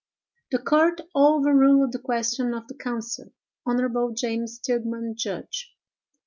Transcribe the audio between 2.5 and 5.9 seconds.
of the counsel. Hon. James Tilgman, judge.